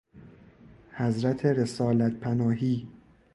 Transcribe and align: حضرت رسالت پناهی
حضرت 0.97 1.45
رسالت 1.45 2.19
پناهی 2.19 2.87